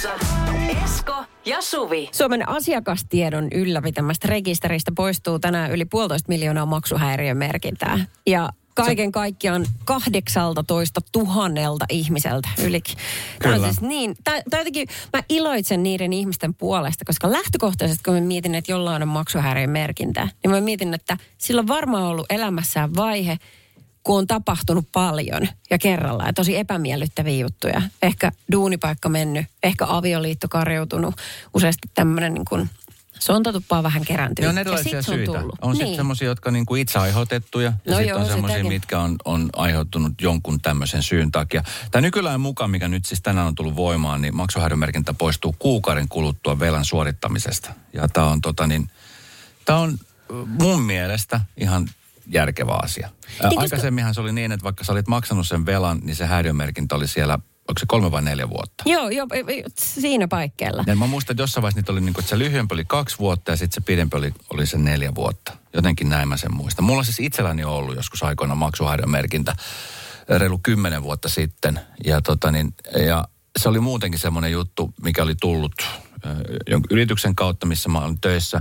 [0.00, 2.08] Studiossa Esko ja Suvi.
[2.12, 7.98] Suomen asiakastiedon ylläpitämästä rekisteristä poistuu tänään yli puolitoista miljoonaa maksuhäiriömerkintää.
[8.26, 12.80] Ja kaiken kaikkiaan 18 tuhannelta ihmiseltä yli.
[12.80, 13.72] Tämä on Kyllä.
[13.72, 18.54] siis niin, tai, tai jotenkin mä iloitsen niiden ihmisten puolesta, koska lähtökohtaisesti kun mä mietin,
[18.54, 23.38] että jollain on maksuhäiriömerkintä, niin mä mietin, että sillä on varmaan ollut elämässään vaihe,
[24.04, 27.82] kun on tapahtunut paljon ja kerralla ja tosi epämiellyttäviä juttuja.
[28.02, 31.14] Ehkä duunipaikka mennyt, ehkä avioliitto karjoutunut,
[31.54, 32.70] useasti tämmöinen niin kuin
[33.18, 34.46] sontatuppaa vähän kerääntynyt.
[34.46, 35.32] Ne on Ja erilaisia sit se on syitä.
[35.62, 35.96] On sitten Niin.
[35.96, 37.72] semmoisia, jotka niinku itse aiheutettuja.
[37.84, 38.72] Ja No sitten on semmoisia, sitäkin.
[38.72, 41.62] mitkä on, on aiheuttanut jonkun tämmöisen syyn takia.
[41.90, 46.58] Tämä nykylain mukaan, mikä nyt siis tänään on tullut voimaan, niin maksuhäiriömerkintä poistuu kuukauden kuluttua
[46.58, 47.72] velan suorittamisesta.
[47.92, 48.90] Ja tämä on, tota niin,
[49.64, 49.98] tää on
[50.46, 51.88] mun mielestä ihan
[52.32, 53.10] järkevä asia.
[53.50, 56.94] Niin, Aikaisemminhan se oli niin, että vaikka sä olit maksanut sen velan, niin se häiriömerkintä
[56.94, 57.34] oli siellä,
[57.68, 58.84] onko se kolme vai neljä vuotta?
[58.86, 59.26] Joo, joo,
[59.78, 60.84] siinä paikkeilla.
[60.86, 63.18] Ja mä muistan, että jossain vaiheessa niitä oli niin kuin, että se lyhyempi oli kaksi
[63.18, 65.56] vuotta ja sitten se pidempi oli, oli se neljä vuotta.
[65.72, 66.84] Jotenkin näin mä sen muistan.
[66.84, 69.56] Mulla on siis itselläni ollut joskus aikoina maksuhäiriömerkintä
[70.28, 71.80] reilu kymmenen vuotta sitten.
[72.04, 72.74] Ja, tota niin,
[73.06, 73.28] ja
[73.58, 75.72] se oli muutenkin semmoinen juttu, mikä oli tullut
[76.70, 78.60] jonkun yrityksen kautta, missä mä olin töissä.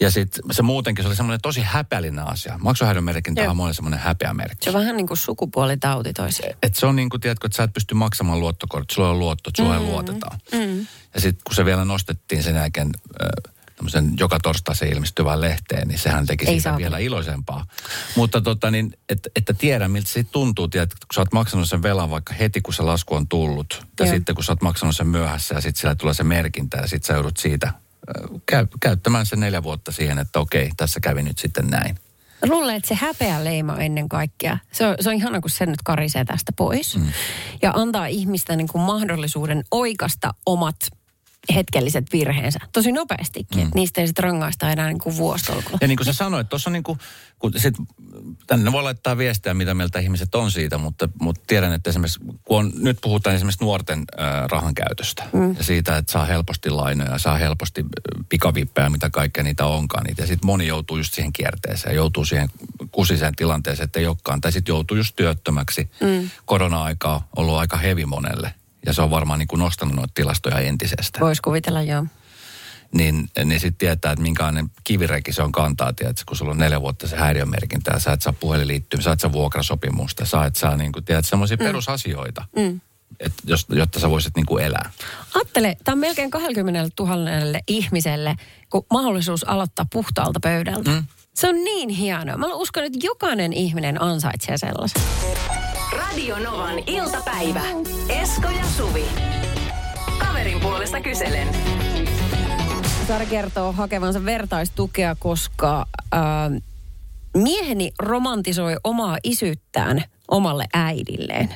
[0.00, 2.58] Ja sitten se muutenkin, se oli semmoinen tosi häpeällinen asia.
[2.58, 4.64] Maksuhäiriömerkintä on monelle semmoinen häpeämerkki.
[4.64, 6.56] Se on vähän niin kuin sukupuolitauti toiseen.
[6.62, 9.50] Et se on niin kuin, tiedätkö, että sä et pysty maksamaan luottokorttia, sulla on luotto,
[9.50, 10.38] että sulla mm, luotetaan.
[10.52, 10.86] Mm.
[11.14, 12.90] Ja sitten kun se vielä nostettiin sen jälkeen
[13.22, 16.78] äh, tämmöisen joka torstaisen ilmestyvään lehteen, niin sehän teki Ei siitä saatana.
[16.78, 17.66] vielä iloisempaa.
[18.16, 21.82] Mutta tota niin, et, että tiedä miltä se tuntuu, tiedät, kun sä oot maksanut sen
[21.82, 23.86] velan vaikka heti, kun se lasku on tullut.
[24.00, 24.14] Ja Joo.
[24.14, 27.06] sitten kun sä oot maksanut sen myöhässä ja sitten siellä tulee se merkintä ja sitten
[27.06, 27.72] sä joudut siitä
[28.46, 31.98] käy, käyttämään sen neljä vuotta siihen, että okei, tässä kävi nyt sitten näin.
[32.48, 35.82] Luulen, että se häpeä leima ennen kaikkea, se on, se on ihana, kun se nyt
[35.84, 36.96] karisee tästä pois.
[36.96, 37.12] Mm.
[37.62, 40.76] Ja antaa ihmistä niin kuin mahdollisuuden oikasta omat
[41.54, 43.64] hetkelliset virheensä tosi nopeastikin.
[43.64, 43.70] Mm.
[43.74, 45.78] Niistä ei sitten rangaista enää niin kuin vuositolkulla.
[45.80, 46.98] Ja niin kuin sä sanoit, tuossa on niin kuin,
[47.38, 47.74] kun sit,
[48.46, 52.58] tänne voi laittaa viestiä, mitä mieltä ihmiset on siitä, mutta, mutta tiedän, että esimerkiksi, kun
[52.58, 55.56] on, nyt puhutaan esimerkiksi nuorten äh, rahan käytöstä mm.
[55.58, 57.84] ja siitä, että saa helposti lainoja, saa helposti
[58.28, 60.04] pikavippejä, mitä kaikkea niitä onkaan.
[60.04, 60.22] Niitä.
[60.22, 62.48] Ja sitten moni joutuu just siihen kierteeseen, joutuu siihen
[62.90, 64.40] kusiseen tilanteeseen, että ei olekaan.
[64.40, 65.90] Tai sitten joutuu just työttömäksi.
[66.00, 66.30] Mm.
[66.44, 68.54] Korona-aika on ollut aika hevi monelle.
[68.86, 72.06] Ja se on varmaan niin kuin nostanut noita tilastoja entisestä Voisi kuvitella, joo.
[72.92, 76.80] niin, niin sitten tietää, että minkälainen kivireki se on kantaa, tiedätkö, kun sulla on neljä
[76.80, 80.76] vuotta se häiriömerkintä ja sä et saa puhelinliittyä, sä et saa vuokrasopimusta, sä et saa
[80.76, 81.64] niin kuin, tiedät, semmoisia mm.
[81.64, 82.80] perusasioita, mm.
[83.20, 84.90] Et jos, jotta sä voisit niin kuin elää.
[85.34, 87.16] Ajattele, tämä on melkein 20 000
[87.68, 88.36] ihmiselle,
[88.70, 90.90] kun mahdollisuus aloittaa puhtaalta pöydältä.
[90.90, 91.04] Mm.
[91.34, 92.36] Se on niin hienoa.
[92.36, 95.02] Mä uskon, että jokainen ihminen ansaitsee sellaisen.
[95.92, 97.62] Radio Novan iltapäivä.
[98.08, 99.04] Esko ja Suvi.
[100.18, 101.48] Kaverin puolesta kyselen.
[103.08, 106.20] Sara kertoo hakevansa vertaistukea, koska äh,
[107.36, 111.54] mieheni romantisoi omaa isyyttään omalle äidilleen.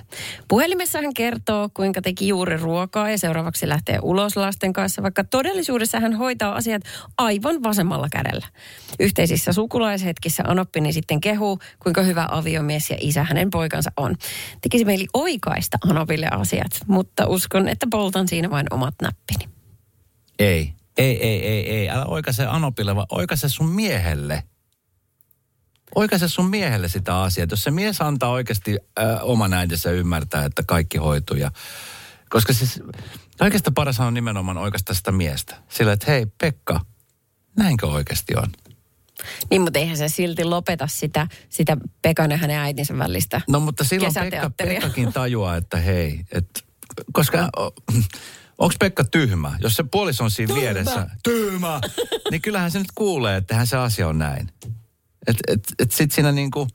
[0.48, 6.00] Puhelimessa hän kertoo, kuinka teki juuri ruokaa ja seuraavaksi lähtee ulos lasten kanssa, vaikka todellisuudessa
[6.00, 6.82] hän hoitaa asiat
[7.18, 8.46] aivan vasemmalla kädellä.
[9.00, 14.14] Yhteisissä sukulaishetkissä Anoppini sitten kehuu, kuinka hyvä aviomies ja isä hänen poikansa on.
[14.60, 19.54] Tekisi mieli oikaista Anopille asiat, mutta uskon, että poltan siinä vain omat näppini.
[20.38, 21.90] Ei, ei, ei, ei, ei.
[21.90, 24.42] Älä oikaise Anopille, vaan oikaise sun miehelle.
[25.94, 27.46] Oikaise sun miehelle sitä asiaa.
[27.50, 31.50] Jos se mies antaa oikeasti äh, oman äitinsä ymmärtää, että kaikki hoituu ja...
[32.30, 32.82] Koska siis
[33.38, 35.56] kaikesta paras on nimenomaan oikaista sitä miestä.
[35.68, 36.80] Sillä, että hei Pekka,
[37.56, 38.52] näinkö oikeasti on?
[39.50, 43.40] Niin, mutta eihän se silti lopeta sitä, sitä Pekan ja hänen äitinsä välistä.
[43.48, 44.50] No mutta silloin Pekka.
[44.56, 46.60] Pekkakin tajuaa, että hei, että
[47.12, 47.50] koska
[48.58, 49.56] onko Pekka tyhmä?
[49.60, 50.60] Jos se puoliso on siinä Tyhmä.
[50.60, 51.80] vieressä, tyhmä,
[52.30, 54.50] niin kyllähän se nyt kuulee, että eihän se asia on näin.
[55.26, 56.68] Että et, et sit siinä niinku,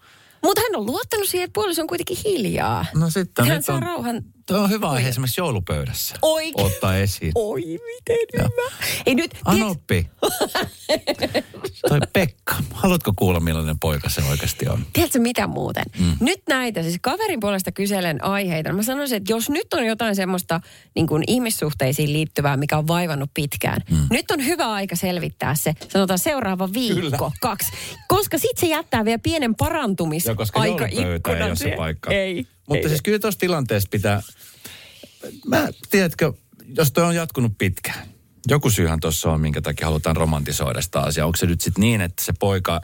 [0.44, 2.86] Mutta hän on luottanut siihen, että puoliso on kuitenkin hiljaa.
[2.96, 6.16] no sitten hän saa on, rauhan Tuo on hyvä aihe esimerkiksi joulupöydässä.
[6.22, 6.66] Oikein.
[6.66, 7.32] Ottaa esiin.
[7.36, 8.44] Oi, miten Joo.
[8.44, 8.86] hyvä.
[9.06, 10.10] Ei nyt, Anoppi.
[11.90, 12.56] Toi Pekka.
[12.74, 14.86] Haluatko kuulla millainen poika se oikeasti on?
[14.94, 15.84] Tiedätkö mitä muuten?
[16.00, 16.18] Mm.
[16.20, 18.74] Nyt näitä, siis kaverin puolesta kyselen aiheita.
[18.74, 20.62] Mä sanoisin, että jos nyt on jotain semmoista
[20.96, 24.08] niin kuin ihmissuhteisiin liittyvää, mikä on vaivannut pitkään, mm.
[24.10, 27.32] nyt on hyvä aika selvittää se, sanotaan seuraava viikko, Kyllä.
[27.42, 27.72] kaksi.
[28.08, 32.12] Koska sit se jättää vielä pienen parantumis Joo, koska ei ole se paikka.
[32.12, 32.48] Ei.
[32.70, 32.90] Mutta ei.
[32.90, 34.22] siis kyllä tuossa tilanteessa pitää,
[35.48, 36.34] mä tiedätkö,
[36.78, 38.08] jos toi on jatkunut pitkään,
[38.48, 41.26] joku syyhän tuossa on, minkä takia halutaan romantisoida sitä asiaa.
[41.26, 42.82] Onko se nyt sitten niin, että se poika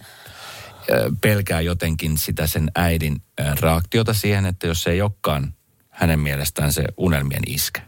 [1.22, 3.22] pelkää jotenkin sitä sen äidin
[3.60, 5.54] reaktiota siihen, että jos se ei olekaan
[5.90, 7.82] hänen mielestään se unelmien iskä.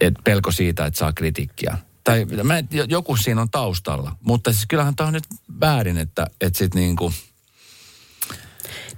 [0.00, 1.78] Et pelko siitä, että saa kritiikkiä.
[2.04, 2.54] Tai mä,
[2.88, 4.16] joku siinä on taustalla.
[4.20, 5.26] Mutta siis kyllähän tämä on nyt
[5.60, 7.12] väärin, että, että sitten niinku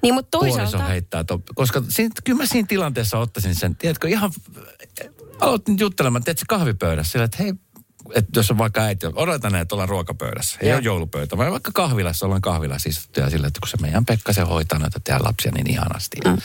[0.03, 0.89] Niin, mutta puoliso toisaalta...
[0.89, 1.25] heittää.
[1.25, 4.31] To, koska siinä, kyllä mä siinä tilanteessa ottaisin sen, tiedätkö, ihan
[5.41, 7.55] aloitin juttelemaan, tiedätkö, kahvipöydässä sillä, että hei,
[8.15, 10.59] että jos on vaikka äiti, odotan, että ollaan ruokapöydässä.
[10.63, 10.77] Ei Joo.
[10.77, 14.43] ole joulupöytä, vaan vaikka kahvilassa ollaan kahvilassa istuttuja sillä, että kun se meidän Pekka se
[14.43, 16.17] hoitaa noita teidän lapsia niin ihanasti.
[16.27, 16.37] Mm.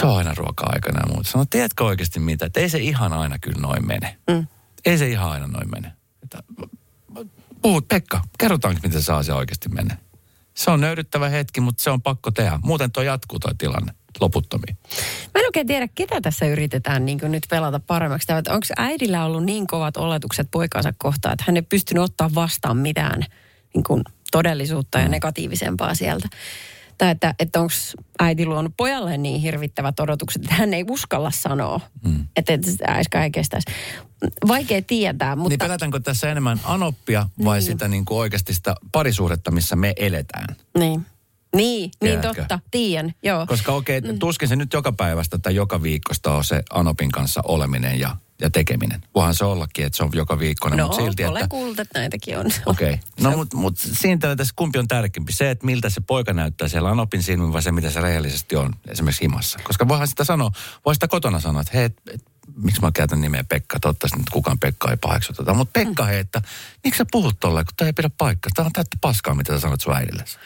[0.00, 1.30] Se on aina ruoka-aikana ja muuta.
[1.30, 4.16] Sano, tiedätkö oikeasti mitä, että ei se ihan aina kyllä noin mene.
[4.30, 4.46] Mm.
[4.84, 5.92] Ei se ihan aina noin mene.
[6.22, 6.42] Että,
[7.62, 9.98] puhut, Pekka, kerrotaanko, miten se asia oikeasti menee.
[10.58, 12.58] Se on nöyryttävä hetki, mutta se on pakko tehdä.
[12.64, 14.76] Muuten tuo jatkuu tuo tilanne loputtomiin.
[15.34, 18.32] Mä en oikein tiedä, ketä tässä yritetään niin nyt pelata paremmaksi.
[18.32, 23.20] Onko äidillä ollut niin kovat oletukset poikansa kohtaan, että hän ei pystynyt ottaa vastaan mitään
[23.74, 24.02] niin kuin
[24.32, 26.28] todellisuutta ja negatiivisempaa sieltä.
[26.98, 27.72] Tai että, että onko
[28.18, 32.26] äiti luonut pojalle niin hirvittävät odotukset, että hän ei uskalla sanoa, mm.
[32.36, 33.66] että, että äiskä ei kestäisi.
[34.48, 39.50] Vaikea tietää, Niin mutta pelätäänkö tässä enemmän anoppia vai sitä niin kuin oikeasti sitä parisuhdetta,
[39.50, 40.56] missä me eletään?
[40.78, 41.06] niin.
[41.56, 42.40] Niin, niin Tiedätkö?
[42.40, 43.46] totta, tiedän, joo.
[43.46, 47.40] Koska okei, okay, tuskin se nyt joka päivästä tai joka viikosta on se Anopin kanssa
[47.44, 49.02] oleminen ja, ja tekeminen.
[49.14, 51.48] Voihan se ollakin, että se on joka viikkoinen, no, mutta silti, olen että...
[51.48, 52.46] kuullut, että näitäkin on.
[52.66, 52.92] Okei.
[52.92, 52.98] Okay.
[53.20, 55.32] No mutta mut siinä tässä kumpi on tärkeämpi?
[55.32, 58.74] Se, että miltä se poika näyttää siellä Anopin silmin vai se, mitä se rehellisesti on
[58.88, 59.58] esimerkiksi himassa?
[59.64, 60.50] Koska voihan sitä sanoa,
[60.84, 62.24] voi sitä kotona sanoa, että hei, et, et,
[62.56, 63.80] miksi mä käytän nimeä Pekka?
[63.80, 65.54] Toivottavasti nyt kukaan Pekka ei paheksuteta.
[65.54, 66.42] Mutta Pekka, hei, että
[66.84, 68.50] miksi sä puhut tolleen, kun tämä ei pidä paikkaa?
[68.54, 70.38] Tämä on täyttä paskaa, mitä sä sanot sun äidillesi.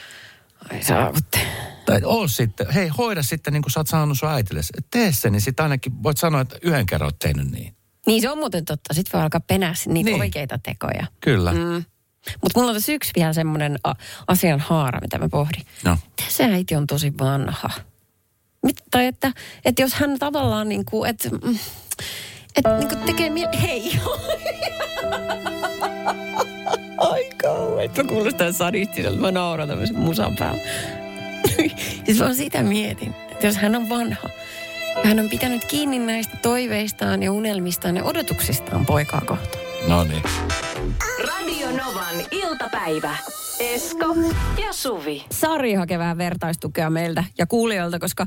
[0.70, 1.38] Ai saavutte.
[1.86, 4.72] Tai oo sitten, hei hoida sitten niin kuin sä oot sanonut sun äitillesi.
[4.90, 7.76] Tee se, niin sitten ainakin voit sanoa, että yhden kerran oot tehnyt niin.
[8.06, 8.94] Niin se on muuten totta.
[8.94, 10.20] Sitten voi alkaa penää niitä Niin.
[10.20, 11.06] oikeita tekoja.
[11.20, 11.52] Kyllä.
[11.52, 11.84] Mm.
[12.42, 13.78] Mutta mulla on tässä yksi vielä semmoinen
[14.26, 15.62] asian haara, mitä mä pohdin.
[15.84, 15.98] No.
[16.28, 17.70] Se äiti on tosi vanha?
[18.62, 19.32] Mit, tai että,
[19.64, 21.58] että jos hän tavallaan niin kuin, että, mm,
[22.56, 23.62] että niin kuin tekee mieli...
[23.62, 23.92] Hei!
[26.98, 27.90] Ai kauan.
[27.96, 29.20] Mä kuulostan sadistiselta.
[29.20, 30.62] Mä nauran tämmöisen musan päällä.
[32.04, 34.28] siis mä sitä mietin, että jos hän on vanha,
[35.04, 39.64] hän on pitänyt kiinni näistä toiveistaan ja unelmistaan ja odotuksistaan poikaa kohtaan.
[39.88, 40.22] No niin.
[41.18, 43.16] Radio Novan iltapäivä.
[43.60, 44.06] Esko
[44.62, 45.24] ja Suvi.
[45.30, 48.26] Sari hakee vähän vertaistukea meiltä ja kuulijoilta, koska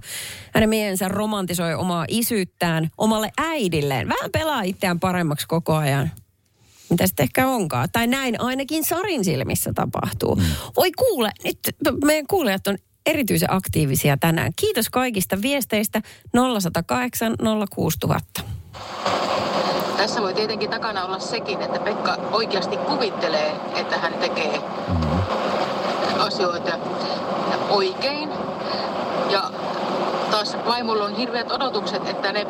[0.54, 4.10] hänen miehensä romantisoi omaa isyyttään omalle äidilleen.
[4.10, 6.12] Vähän pelaa itseään paremmaksi koko ajan.
[6.90, 7.90] Mitä sitten ehkä onkaan.
[7.92, 10.36] Tai näin ainakin Sarin silmissä tapahtuu.
[10.36, 10.44] Mm.
[10.76, 11.60] Voi kuule, nyt
[12.06, 14.52] meidän kuulijat on erityisen aktiivisia tänään.
[14.56, 16.02] Kiitos kaikista viesteistä
[16.34, 17.36] 0108
[17.76, 18.42] 06000.
[19.98, 24.60] Tässä voi tietenkin takana olla sekin, että Pekka oikeasti kuvittelee, että hän tekee
[26.20, 26.78] asioita
[27.70, 28.30] oikein.
[29.30, 29.52] Ja
[30.32, 32.48] taas vaimolla on hirveät odotukset, että ne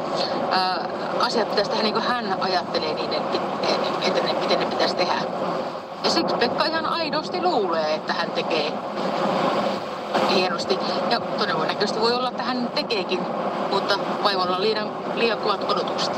[0.51, 3.21] ää, asiat pitäisi tehdä niin kuin hän ajattelee niiden,
[4.01, 5.15] että ne, miten ne pitäisi tehdä.
[6.03, 8.73] Ja siksi Pekka ihan aidosti luulee, että hän tekee
[10.35, 10.77] hienosti.
[11.11, 13.19] Ja todennäköisesti voi olla, että hän tekeekin,
[13.71, 16.13] mutta vaimolla on liian, liian kovat odotukset.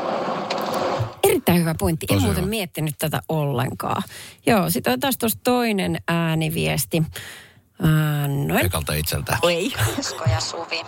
[1.24, 2.06] Erittäin hyvä pointti.
[2.10, 2.50] En Tosi muuten hyvä.
[2.50, 4.04] miettinyt tätä ollenkaan.
[4.46, 7.04] Joo, sitten otetaan tuosta toinen ääniviesti.
[7.84, 8.62] Ää, noin.
[8.62, 9.38] Pekalta itseltä.
[9.50, 9.74] Ei.
[10.00, 10.82] Esko ja Suvi.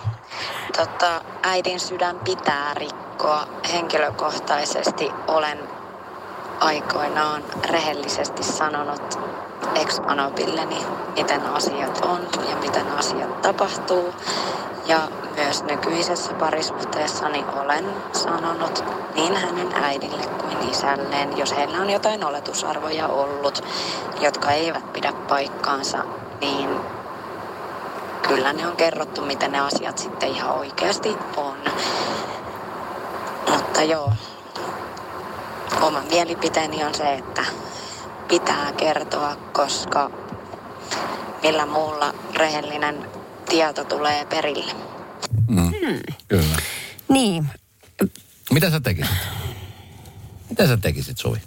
[0.78, 3.48] Tota, äidin sydän pitää rikkoa.
[3.74, 5.58] Henkilökohtaisesti olen
[6.60, 9.20] aikoinaan rehellisesti sanonut
[9.75, 10.86] ex-anopilleni,
[11.16, 14.13] miten asiat on ja miten asiat tapahtuu.
[14.86, 15.00] Ja
[15.36, 18.84] myös nykyisessä parisuhteessani olen sanonut
[19.16, 23.63] niin hänen äidille kuin isälleen, jos heillä on jotain oletusarvoja ollut,
[24.22, 25.98] jotka eivät pidä paikkaansa,
[26.42, 26.70] niin
[28.28, 31.58] kyllä ne on kerrottu, miten ne asiat sitten ihan oikeasti on.
[33.51, 34.12] Mutta joo,
[35.82, 37.46] oma mielipiteeni on se, että
[38.29, 40.12] pitää kertoa, koska
[41.43, 43.05] millä muulla rehellinen
[43.50, 44.74] tieto tulee perille.
[45.48, 45.71] Mm.
[46.27, 46.55] Kyllä.
[47.09, 47.50] Niin,
[48.51, 49.15] Mitä sä tekisit?
[50.50, 51.38] Mitä sä tekisit, Suvi?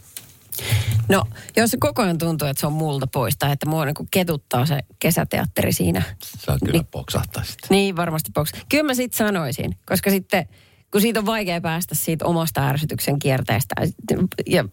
[1.08, 1.24] No,
[1.56, 4.66] jos se koko ajan tuntuu, että se on multa pois tai että mua niin ketuttaa
[4.66, 6.02] se kesäteatteri siinä.
[6.46, 6.86] Sä kyllä Niin.
[6.86, 7.56] poksahtaisit.
[7.70, 8.52] Niin, varmasti box.
[8.68, 10.48] Kyllä mä sit sanoisin, koska sitten
[10.92, 13.74] kun siitä on vaikea päästä siitä omasta ärsytyksen kierteestä.
[14.46, 14.64] Ja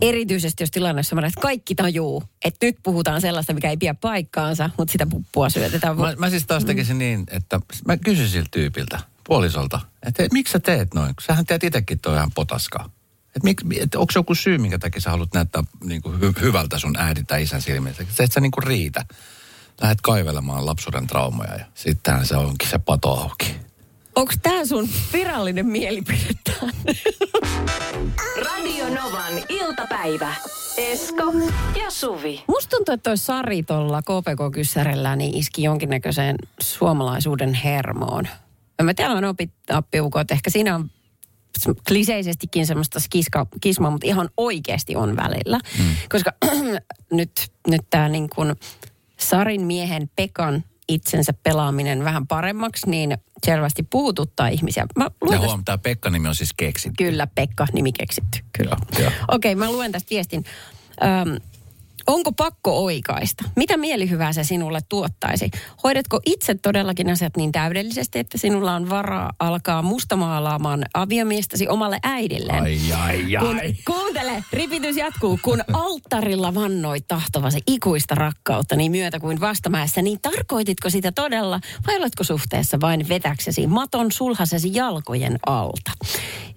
[0.00, 3.94] erityisesti jos tilanne on sellainen, että kaikki tajuu, että nyt puhutaan sellaista, mikä ei pidä
[3.94, 5.96] paikkaansa, mutta sitä puppua syötetään.
[5.96, 10.52] Mä, mä siis taas tekisin niin, että mä kysyn siltä tyypiltä, puolisolta, että hei, miksi
[10.52, 11.14] sä teet noin?
[11.26, 12.90] Sähän teet itsekin toi ihan potaskaa.
[13.36, 16.32] Et mik, et onko se joku syy, minkä takia sä haluat näyttää niin kuin hy,
[16.40, 18.06] hyvältä sun äidin tai isän silmissä?
[18.10, 19.04] Se, et sä niin kuin riitä.
[19.80, 23.65] Lähdet kaivelemaan lapsuuden traumoja ja sittenhän se onkin se pato auki.
[24.16, 26.18] Onko tämä sun virallinen mielipide?
[28.44, 30.34] Radio Novan iltapäivä.
[30.76, 31.22] Esko
[31.78, 32.44] ja Suvi.
[32.48, 38.28] Musta tuntuu, että toi Sari tuolla KPK-kyssärellä niin iski jonkinnäköiseen suomalaisuuden hermoon.
[38.82, 40.30] Mä tiedä, on opit appiukot.
[40.30, 40.90] Ehkä siinä on
[41.88, 45.60] kliseisestikin semmoista kiska, kismaa, mutta ihan oikeasti on välillä.
[45.78, 45.84] Mm.
[46.08, 46.32] Koska
[47.12, 48.54] nyt, nyt tämä niin kuin
[49.20, 54.86] Sarin miehen Pekan itsensä pelaaminen vähän paremmaksi, niin selvästi puhututtaa ihmisiä.
[54.98, 57.04] Mä Ja luen tästä- huom, tämä Pekka-nimi on siis keksitty.
[57.04, 58.38] Kyllä, Pekka, nimi keksitty.
[58.58, 58.76] Kyllä.
[59.28, 60.44] Okei, mä luen tästä viestin.
[61.02, 61.36] Öm,
[62.06, 63.44] onko pakko oikaista?
[63.56, 65.50] Mitä mielihyvää se sinulle tuottaisi?
[65.84, 72.62] Hoidatko itse todellakin asiat niin täydellisesti, että sinulla on varaa alkaa mustamaalaamaan aviomiestäsi omalle äidilleen?
[72.62, 73.74] Ai, ai, Kun, ai.
[73.86, 75.38] kuuntele, ripitys jatkuu.
[75.42, 81.96] Kun alttarilla vannoit tahtovasi ikuista rakkautta niin myötä kuin vastamäessä, niin tarkoititko sitä todella vai
[81.96, 85.90] oletko suhteessa vain vetäksesi maton sulhasesi jalkojen alta?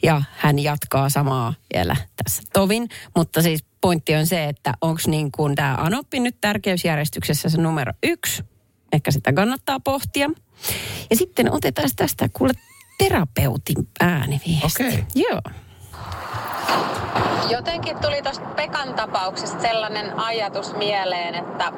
[0.04, 5.32] Ja hän jatkaa samaa vielä tässä tovin, mutta siis pointti on se, että onko niin
[5.32, 8.44] kuin tämä Anoppi nyt tärkeysjärjestyksessä se numero yksi?
[8.94, 10.30] Ehkä sitä kannattaa pohtia.
[11.10, 12.54] Ja sitten otetaan tästä kuule
[12.98, 14.88] terapeutin ääniviesti.
[14.88, 15.06] Okei.
[15.16, 15.42] Joo.
[17.50, 21.74] Jotenkin tuli tuosta Pekan tapauksesta sellainen ajatus mieleen, että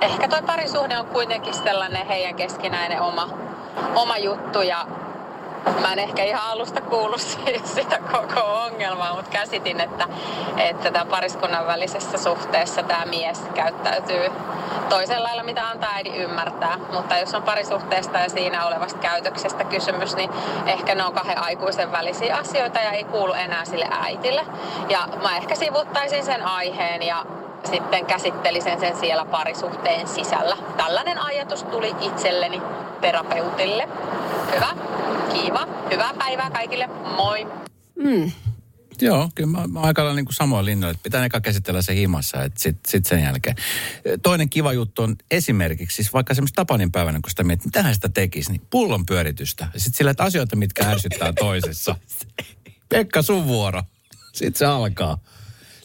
[0.00, 3.38] ehkä toi parisuhde on kuitenkin sellainen heidän keskinäinen oma,
[3.94, 4.86] oma juttu ja
[5.80, 7.20] mä en ehkä ihan alusta kuullut
[7.74, 10.08] sitä koko ongelmaa, mutta käsitin, että,
[10.56, 14.30] että tämä pariskunnan välisessä suhteessa tämä mies käyttäytyy
[14.88, 16.78] toisella lailla, mitä antaa äidin ymmärtää.
[16.92, 20.30] Mutta jos on parisuhteesta ja siinä olevasta käytöksestä kysymys, niin
[20.66, 24.46] ehkä ne on kahden aikuisen välisiä asioita ja ei kuulu enää sille äitille.
[24.88, 27.24] Ja mä ehkä sivuttaisin sen aiheen ja
[27.64, 30.56] sitten käsittelisin sen siellä parisuhteen sisällä.
[30.76, 32.62] Tällainen ajatus tuli itselleni
[33.00, 33.88] terapeutille.
[34.54, 34.68] Hyvä,
[35.44, 37.46] kiva, hyvää päivää kaikille, moi!
[37.94, 38.32] Mm.
[39.00, 41.94] Joo, kyllä mä, mä aika lailla niin kuin samoin linjoilla, että pitää eka käsitellä se
[41.94, 43.56] himassa, että sitten sit sen jälkeen.
[44.22, 48.08] Toinen kiva juttu on esimerkiksi, siis vaikka semmoista Tapanin päivänä, kun sitä mietit, mitä sitä
[48.08, 49.68] tekisi, niin pullon pyöritystä.
[49.74, 51.96] Ja sitten sillä, että asioita, mitkä ärsyttää toisessa.
[52.88, 53.82] Pekka, sun vuoro.
[54.32, 55.18] Sitten se alkaa.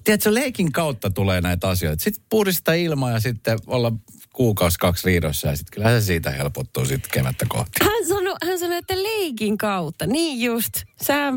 [0.04, 2.04] Tiedätkö, leikin kautta tulee näitä asioita.
[2.04, 3.92] Sitten puhdistaa ilmaa ja sitten olla
[4.34, 7.72] kuukausi kaksi riidossa ja sitten kyllä se siitä helpottuu sitten kevättä kohti.
[7.84, 10.08] Hän sanoi, hän sanoi, että leikin kautta.
[10.08, 10.74] Niin just.
[11.02, 11.34] Sä,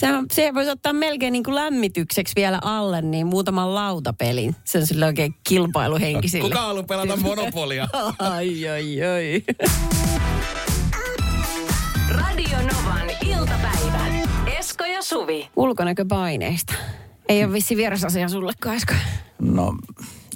[0.00, 4.56] sä, se voisi ottaa melkein niin kuin lämmitykseksi vielä alle, niin muutaman lautapelin.
[4.64, 6.48] Se on sille oikein kilpailuhenkisille.
[6.48, 7.88] Kuka haluaa pelata monopolia?
[8.18, 9.42] Ai, ai, ai.
[12.10, 14.06] Radio Novan iltapäivä.
[14.58, 15.48] Esko ja Suvi.
[15.56, 16.74] Ulkonäköpaineista.
[17.28, 18.94] Ei ole vissi vierasasia sulle, Kaiska.
[19.38, 19.74] No,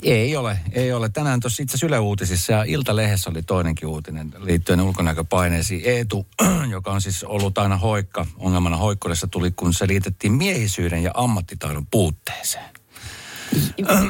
[0.02, 1.08] ei ole, ei ole.
[1.08, 5.82] Tänään tuossa itse Yle Uutisissa ja Iltalehdessä oli toinenkin uutinen liittyen ulkonäköpaineisiin.
[5.84, 6.26] Eetu,
[6.70, 11.86] joka on siis ollut aina hoikka, ongelmana hoikkuudessa tuli, kun se liitettiin miehisyyden ja ammattitaidon
[11.86, 12.70] puutteeseen.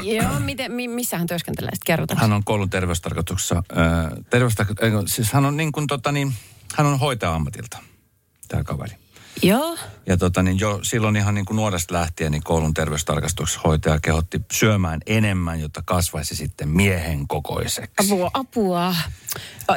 [0.03, 1.71] Joo, miten, mi, missä hän työskentelee?
[1.73, 2.19] Sitten kerrotaan.
[2.19, 6.33] Hän on koulun terveystarkoituksessa, äh, terveystarko- äh, siis hän on niin kuin tota niin,
[6.75, 7.77] hän on hoitaja ammatilta,
[8.47, 9.02] tämä kaveri.
[9.41, 9.77] Joo.
[10.05, 14.99] Ja tota, niin jo silloin ihan niin kuin nuoresta lähtien niin koulun terveystarkastushoitaja kehotti syömään
[15.05, 18.13] enemmän, jotta kasvaisi sitten miehen kokoiseksi.
[18.13, 18.95] Apua, apua.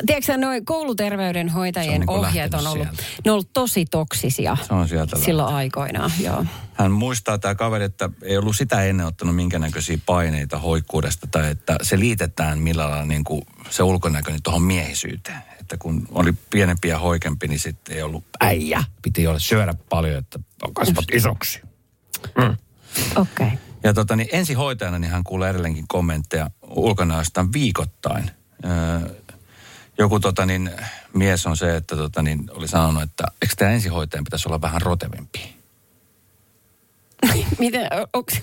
[0.07, 3.23] Tiedätkö sä, noi kouluterveydenhoitajien on niin ohjeet on lähtenyt ollut, sieltä.
[3.25, 6.45] ne on ollut tosi toksisia Se on sieltä silloin aikoinaan, joo.
[6.75, 11.77] Hän muistaa tämä kaveri, että ei ollut sitä ennen ottanut minkäännäköisiä paineita hoikkuudesta tai että
[11.83, 15.43] se liitetään millä lailla niin kuin se ulkonäkö niin tuohon miehisyyteen.
[15.67, 18.85] Että kun oli pienempi ja hoikempi, niin sitten ei ollut äijä.
[19.03, 20.39] Piti olla syödä paljon, että
[20.75, 21.61] kasvat isoksi.
[22.37, 22.57] Okei.
[23.17, 23.51] Okay.
[23.85, 28.31] Ja tota, niin ensihoitajana niin hän kuulee edelleenkin kommentteja ulkonäöstään viikoittain.
[28.65, 29.15] Öö,
[29.99, 30.71] joku tota, niin,
[31.15, 34.83] mies on se, että tota, niin, oli sanonut, että eikö tämä ensihoitajan pitäisi olla vähän
[34.83, 35.57] rotevempi?
[37.59, 38.43] Miten, onks,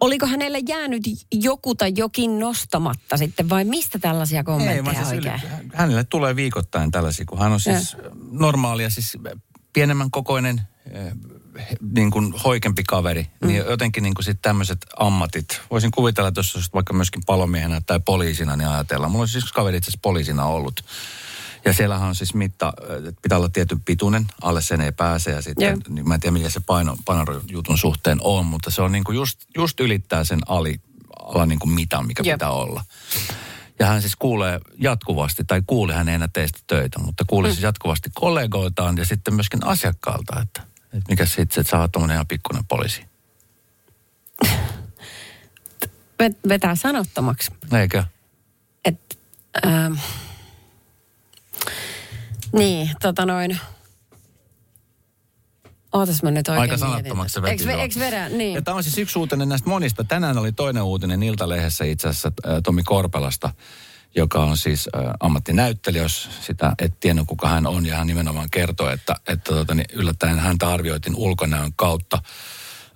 [0.00, 5.08] oliko hänelle jäänyt joku tai jokin nostamatta sitten vai mistä tällaisia kommentteja Ei, vaan siis
[5.08, 5.34] oikein?
[5.34, 7.96] yli, hänelle tulee viikoittain tällaisia, kun hän on siis
[8.30, 9.18] normaalia, siis
[9.72, 11.12] pienemmän kokoinen, eh,
[11.92, 13.48] niin kuin hoikempi kaveri, mm.
[13.48, 15.60] niin jotenkin niin kuin sitten tämmöiset ammatit.
[15.70, 19.12] Voisin kuvitella, että jos olisit vaikka myöskin palomiehenä tai poliisina, niin ajatellaan.
[19.12, 20.84] Mulla on siis kaveri itse asiassa poliisina ollut.
[21.66, 22.72] Ja siellähän on siis mitta,
[23.08, 25.30] että pitää olla tietyn pituinen, alle sen ei pääse.
[25.30, 25.76] Ja sitten, Joo.
[25.88, 29.16] niin mä en tiedä mikä se paino, painojutun suhteen on, mutta se on niin kuin
[29.16, 30.80] just, just ylittää sen ali,
[31.22, 32.34] ala niin kuin mitan, mikä Jep.
[32.34, 32.84] pitää olla.
[33.78, 37.48] Ja hän siis kuulee jatkuvasti, tai kuuli, hän ei enää tee sitä töitä, mutta kuuli
[37.50, 42.14] siis jatkuvasti kollegoiltaan ja sitten myöskin asiakkaalta, että, että mikä sitten, että sä oot tommonen
[42.14, 43.04] ihan pikkuinen poliisi.
[46.22, 47.52] Vet- Vetää sanottomaksi.
[47.80, 48.04] Eikö?
[48.84, 49.18] Et,
[49.66, 49.92] ähm,
[52.58, 53.58] niin, tota noin.
[55.92, 57.70] Ootas mä nyt oikein Aika sanattomaksi se veti.
[57.70, 58.28] Eiks vedä?
[58.28, 58.54] Niin.
[58.54, 60.04] Ja tämä on siis yksi uutinen näistä monista.
[60.04, 63.52] Tänään oli toinen uutinen Iltalehdessä itse asiassa äh, Tomi Korpelasta,
[64.16, 67.86] joka on siis äh, ammattinäyttelijä, jos sitä et tiennyt kuka hän on.
[67.86, 72.22] Ja hän nimenomaan kertoi, että, että tota, niin yllättäen häntä arvioitiin ulkonäön kautta.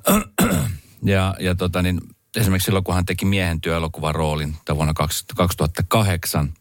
[1.03, 2.01] ja ja tota, niin,
[2.37, 6.55] esimerkiksi silloin, kun hän teki miehen työelokuvan roolin vuonna 2008,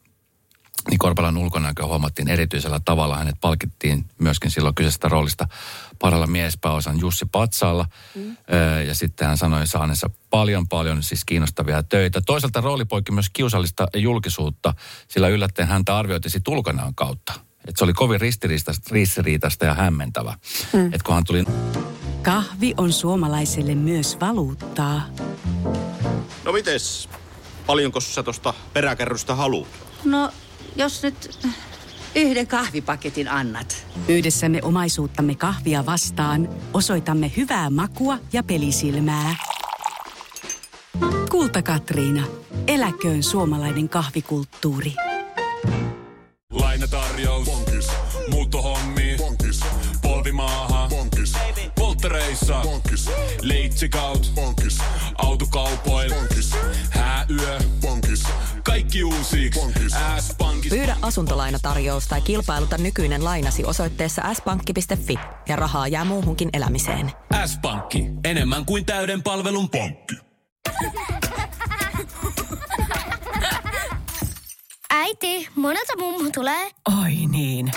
[0.90, 3.18] niin Korpelan ulkonäkö huomattiin erityisellä tavalla.
[3.18, 5.48] Hänet palkittiin myöskin silloin kyseisestä roolista
[6.00, 7.86] parhaalla miespääosan Jussi Patsaalla.
[8.16, 8.38] Mm.
[8.88, 12.22] Ja sitten hän sanoi saaneensa paljon paljon siis kiinnostavia töitä.
[12.22, 14.74] Toisaalta rooli poikki myös kiusallista julkisuutta,
[15.08, 17.34] sillä yllättäen häntä arvioitiin sit ulkonäön kautta.
[17.68, 20.38] Et se oli kovin ristiriitaista, ristiriitaista ja hämmentävä.
[20.74, 20.94] Mm.
[20.94, 21.46] Et kun hän tuli
[22.22, 25.02] Kahvi on suomalaiselle myös valuuttaa.
[26.46, 27.10] No mites?
[27.66, 29.68] Paljonko sä tosta peräkärrystä haluat?
[30.06, 30.32] No,
[30.76, 31.40] jos nyt
[32.16, 33.86] yhden kahvipaketin annat.
[34.08, 39.36] Yhdessämme omaisuuttamme kahvia vastaan osoitamme hyvää makua ja pelisilmää.
[41.32, 42.28] Kulta Katriina.
[42.68, 44.94] Eläköön suomalainen kahvikulttuuri.
[46.52, 47.46] Lainatarjous.
[47.46, 47.88] Bonkis.
[48.30, 49.16] Muuttohommi.
[49.18, 49.60] Bonkis.
[50.02, 50.88] Polvimaaha.
[50.90, 51.34] Bonkis.
[51.76, 52.62] Polttereissa.
[52.64, 53.10] Bonkis.
[53.42, 54.32] Leitsikaut.
[54.36, 54.78] Bonkis.
[55.18, 56.14] Autokaupoil.
[56.14, 56.52] Bonkis.
[56.90, 57.60] Hääyö.
[57.82, 58.24] Bonkis.
[58.64, 59.52] Kaikki uusi.
[59.52, 60.19] S-pankki.
[60.70, 67.12] Pyydä asuntolainatarjous tai kilpailuta nykyinen lainasi osoitteessa s-pankki.fi ja rahaa jää muuhunkin elämiseen.
[67.46, 68.06] S-pankki.
[68.24, 70.16] Enemmän kuin täyden palvelun pankki.
[74.90, 76.72] Äiti, monelta mummu tulee?
[77.02, 77.72] Oi niin.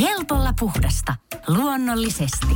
[0.00, 1.14] Helpolla puhdasta.
[1.46, 2.46] Luonnollisesti.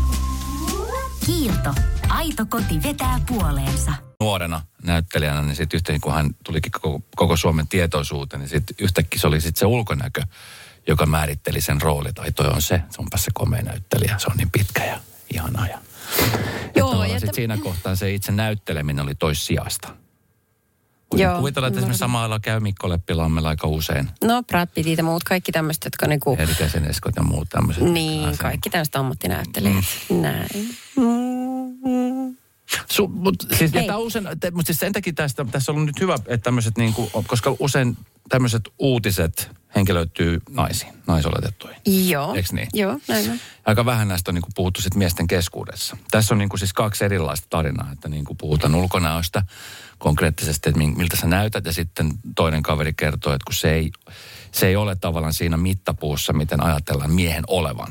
[1.26, 1.74] Kiilto.
[2.12, 3.92] Aito koti vetää puoleensa.
[4.20, 9.20] nuorena näyttelijänä, niin sitten yhtäkkiä kun hän tulikin koko, koko Suomen tietoisuuteen, niin sitten yhtäkkiä
[9.20, 10.22] se oli sitten se ulkonäkö,
[10.88, 12.14] joka määritteli sen roolin.
[12.14, 15.00] Tai toi on se, se onpa se komea näyttelijä, se on niin pitkä ja
[15.34, 15.66] ihana.
[15.66, 15.78] Ja,
[16.76, 19.88] Joo, ja sit te- siinä kohtaa se itse näytteleminen oli toissijasta.
[21.14, 22.18] Joo, kuvitella, että esimerkiksi ymmärrän.
[22.20, 24.08] samalla käy Mikko Leppilammella aika usein.
[24.24, 26.36] No, Brad Pittit ja muut, kaikki tämmöiset, jotka niinku...
[26.38, 27.84] Erkäsen Eskot ja muut tämmöiset.
[27.84, 29.84] Niin, kaikki tämmöiset ammattinäyttelijät.
[30.10, 30.48] Näin.
[30.96, 31.21] Mm.
[32.90, 36.00] Su, mut, siis, ja usein, te, mutta siis sen takia tästä, tässä on ollut nyt
[36.00, 37.96] hyvä, että tämmöiset niinku, koska usein
[38.28, 42.08] tämmöiset uutiset henkilöityy naisiin, naisoletettuihin.
[42.08, 42.34] Joo.
[42.34, 42.68] Eiks niin?
[42.72, 43.38] Joo, näin on.
[43.66, 45.96] Aika vähän näistä on niinku puhuttu sit miesten keskuudessa.
[46.10, 49.42] Tässä on niinku siis kaksi erilaista tarinaa, että niinku puhutaan ulkonäöstä
[49.98, 53.90] konkreettisesti, että mi- miltä sä näytät, ja sitten toinen kaveri kertoo, että kun se ei,
[54.52, 57.88] se ei ole tavallaan siinä mittapuussa, miten ajatellaan miehen olevan.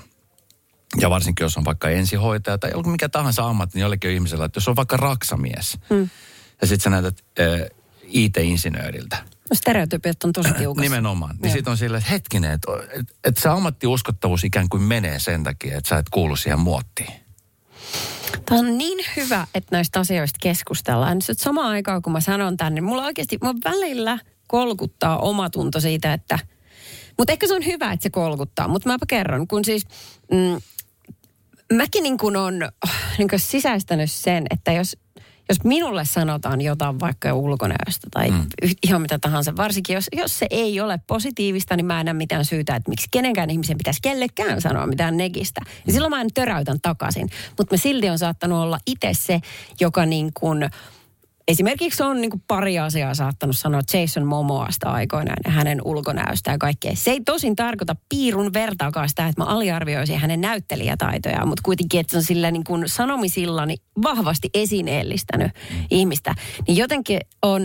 [0.99, 4.58] Ja varsinkin, jos on vaikka ensihoitaja tai joku mikä tahansa ammatti, niin jollekin ihmisellä, että
[4.58, 6.10] jos on vaikka raksamies, mm.
[6.62, 7.69] ja sitten sä näytät äh,
[8.04, 9.17] IT-insinööriltä,
[9.51, 10.82] No, Stereotypiat on tosi tiukassa.
[10.82, 11.36] Nimenomaan.
[11.41, 15.43] Niin sitten on silleen, että hetkinen, että et, et se ammattiuskottavuus ikään kuin menee sen
[15.43, 17.13] takia, että sä et kuulu siihen muottiin.
[18.45, 21.17] Tämä on niin hyvä, että näistä asioista keskustellaan.
[21.27, 26.13] Nyt samaan aikaan, kun mä sanon tänne, niin mulla oikeasti, mä välillä kolkuttaa omatunto siitä,
[26.13, 26.39] että...
[27.17, 28.67] Mutta ehkä se on hyvä, että se kolkuttaa.
[28.67, 29.86] Mutta mäpä kerron, kun siis...
[30.32, 30.62] Mm,
[31.71, 32.60] mäkin niin kuin on
[33.17, 34.97] niin kuin sisäistänyt sen, että jos,
[35.49, 38.47] jos minulle sanotaan jotain vaikka ulkonäöstä tai mm.
[38.84, 42.45] ihan mitä tahansa, varsinkin jos, jos se ei ole positiivista, niin mä en näe mitään
[42.45, 45.62] syytä, että miksi kenenkään ihmisen pitäisi kellekään sanoa mitään negistä.
[45.88, 47.29] Ja silloin mä en töräytän takaisin.
[47.57, 49.41] Mutta mä silti on saattanut olla itse se,
[49.79, 50.69] joka niin kuin,
[51.47, 56.95] Esimerkiksi on niin pari asiaa saattanut sanoa Jason Momoasta aikoinaan ja hänen ulkonäöstä ja kaikkea.
[56.95, 62.12] Se ei tosin tarkoita piirun vertaakaan sitä, että mä aliarvioisin hänen näyttelijätaitojaan, mutta kuitenkin, että
[62.12, 65.51] se on sillä niin kuin sanomisillani vahvasti esineellistänyt
[65.91, 66.36] ihmistä.
[66.67, 67.62] Niin jotenkin on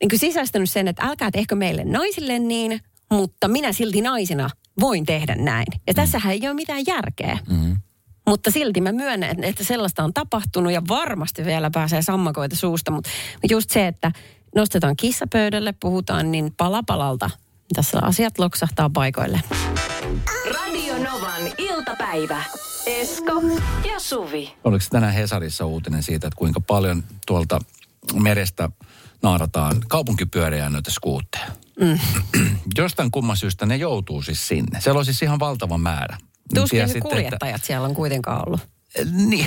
[0.00, 2.80] niin kuin sisäistänyt sen, että älkää tehkö meille naisille niin,
[3.12, 4.50] mutta minä silti naisena
[4.80, 5.66] voin tehdä näin.
[5.86, 7.38] Ja tässähän ei ole mitään järkeä.
[7.50, 7.76] Mm-hmm.
[8.26, 12.90] Mutta silti mä myönnän, että sellaista on tapahtunut ja varmasti vielä pääsee sammakoita suusta.
[12.90, 13.10] Mutta
[13.50, 14.12] just se, että
[14.56, 17.30] nostetaan kissapöydälle, puhutaan niin palapalalta.
[17.74, 19.40] Tässä asiat loksahtaa paikoille.
[20.54, 22.44] Radio Novan iltapäivä.
[22.86, 23.42] Esko
[23.92, 24.54] ja Suvi.
[24.64, 27.58] Oliko tänään Hesarissa uutinen siitä, että kuinka paljon tuolta
[28.14, 28.68] merestä
[29.22, 31.46] naarataan kaupunkipyöriä ja noita skuutteja?
[31.80, 31.98] Mm.
[32.78, 34.80] Jostain kumman syystä ne joutuu siis sinne.
[34.80, 36.16] Siellä on siis ihan valtava määrä.
[36.60, 37.66] Tuskin se sitten, kuljettajat että...
[37.66, 38.60] siellä on kuitenkaan ollut.
[39.26, 39.46] Niin.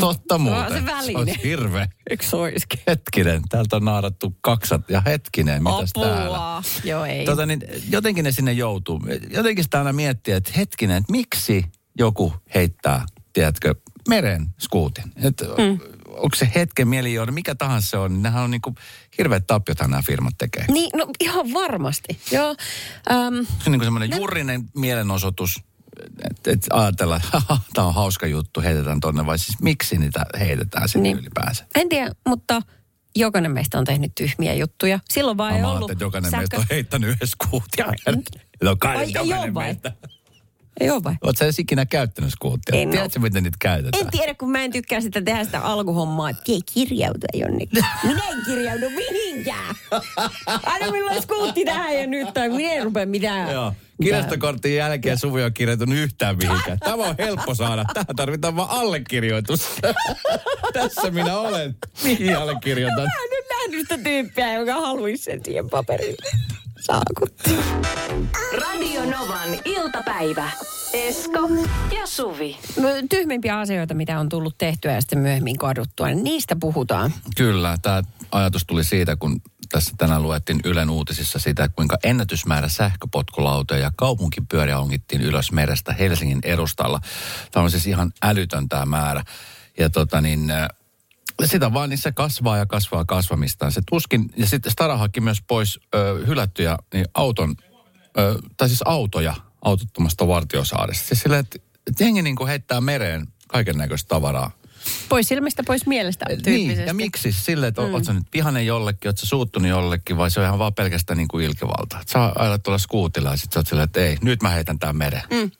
[0.00, 0.72] Totta Se on muuten.
[0.72, 1.18] se väline.
[1.18, 1.88] olisi hirveä.
[2.10, 2.80] Yksi olisikin.
[2.86, 6.56] Hetkinen, täältä on naarattu kaksat ja hetkinen, mitäs täällä?
[6.56, 6.62] Apua.
[6.84, 7.24] Joo, ei.
[7.24, 9.00] Tota, niin, jotenkin ne sinne joutuu.
[9.30, 11.64] Jotenkin sitä aina miettiä, että hetkinen, että miksi
[11.98, 13.74] joku heittää, tiedätkö,
[14.08, 15.04] meren skuutin.
[15.22, 15.78] Et, mm.
[16.08, 18.74] Onko se hetken mielijohde, mikä tahansa se on, niin nehän on niinku
[19.18, 20.64] hirveät tappiothan nämä firmat tekee.
[20.68, 22.20] Niin, no ihan varmasti.
[22.30, 22.48] Joo.
[22.50, 25.60] Um, Se on niinku semmoinen juurinen mielenosoitus,
[26.30, 27.42] että et ajatella, että
[27.74, 31.18] tämä on hauska juttu, heitetään tonne, vai siis miksi niitä heitetään sinne Niin.
[31.18, 31.66] ylipäänsä?
[31.74, 32.62] en tiedä, mutta
[33.16, 34.98] jokainen meistä on tehnyt tyhmiä juttuja.
[35.10, 36.40] Silloin vaan Mä ei ajattelin, ollut että jokainen sähkö...
[36.42, 37.84] meistä on heittänyt yhden skuutin.
[38.06, 38.22] Joo.
[38.62, 39.76] No kai Ai, jokainen vai?
[40.82, 41.14] Ei ole vai?
[41.22, 42.80] Oletko sä edes ikinä käyttänyt skuuttia?
[42.80, 42.90] En.
[42.90, 44.04] Tiedätkö, miten niitä käytetään?
[44.04, 47.84] En tiedä, kun mä en tykkää sitä tehdä sitä alkuhommaa, että ei kirjautua jonnekin.
[48.06, 49.74] Minä en kirjaudu mihinkään.
[50.66, 53.52] Aina minulla on skuutti tähän ja nyt, tai minä en rupea mitään.
[53.52, 53.72] Joo.
[54.02, 56.78] Kirjastokortin jälkeen Suvi on kirjoitunut yhtään mihinkään.
[56.78, 57.84] Tämä on helppo saada.
[57.94, 59.68] Tähän tarvitaan vaan allekirjoitus.
[60.72, 61.76] Tässä minä olen.
[62.04, 63.04] Mihin allekirjoitan?
[63.04, 66.30] Mä en nyt nähnyt sitä tyyppiä, joka haluaisi sen siihen paperille.
[66.80, 67.50] Saakutti.
[69.52, 70.50] Novan iltapäivä.
[70.92, 71.38] Esko
[71.96, 72.58] ja Suvi.
[73.10, 77.14] Tyhmimpiä asioita, mitä on tullut tehtyä ja sitten myöhemmin kaduttua, niin niistä puhutaan.
[77.36, 83.80] Kyllä, tämä ajatus tuli siitä, kun tässä tänään luettiin Ylen uutisissa sitä, kuinka ennätysmäärä sähköpotkulautoja
[83.80, 87.00] ja kaupunkipyöriä ongittiin ylös merestä Helsingin edustalla.
[87.50, 89.24] Tämä on siis ihan älytön tämä määrä.
[89.78, 90.68] Ja tota niin, äh,
[91.44, 93.72] sitä vaan, niin se kasvaa ja kasvaa kasvamistaan.
[93.72, 97.56] Se tuskin, ja sitten Stara myös pois ö, hylättyjä niin auton,
[98.18, 101.06] ö, tai siis autoja autottomasta vartiosaaresta.
[101.06, 104.50] Siis silleen, että, että jengi niin kuin heittää mereen kaiken näköistä tavaraa.
[105.08, 106.86] Pois silmistä, pois mielestä Niin, tyyppisesti.
[106.90, 107.32] ja miksi?
[107.32, 108.04] Silleen, että Mm.
[108.04, 111.28] sä nyt vihanen jollekin, oot sä suuttunut jollekin, vai se on ihan vaan pelkästään niin
[111.28, 112.00] kuin ilkevalta.
[112.00, 114.78] Et Sä ajat tuolla skuutilla ja sit sä oot silleen, että ei, nyt mä heitän
[114.78, 115.24] tämän mereen.
[115.30, 115.50] Mm.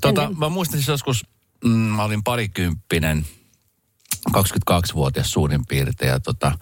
[0.00, 1.26] Tota, mä muistan siis joskus,
[1.64, 3.26] mm, mä olin parikymppinen,
[4.36, 6.58] 22-vuotias suurin piirtein, ja tota,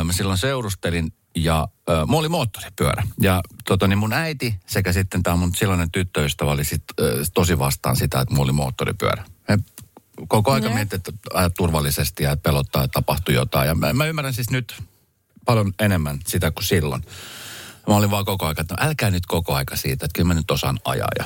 [0.00, 1.12] ö, mä silloin seurustelin,
[1.44, 3.02] ja ö, mulla oli moottoripyörä.
[3.20, 7.58] Ja tota, niin mun äiti sekä sitten tämä mun silloinen tyttöystävä oli sit, ö, tosi
[7.58, 9.24] vastaan sitä, että mulla oli moottoripyörä.
[9.48, 9.58] Me
[10.28, 10.74] koko aika Ne.
[10.74, 13.68] mietin, että ajat turvallisesti ja pelottaa, että tapahtuu jotain.
[13.68, 14.82] Ja mä, mä ymmärrän siis nyt
[15.44, 17.02] paljon enemmän sitä kuin silloin.
[17.86, 20.34] Mä olin vaan koko aika, että no älkää nyt koko aika siitä, että kyllä mä
[20.34, 21.08] nyt osaan ajaa.
[21.18, 21.24] Ja...